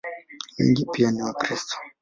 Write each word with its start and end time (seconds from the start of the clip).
Wengi 0.59 0.85
pia 0.85 1.11
ni 1.11 1.23
Wakristo. 1.23 1.75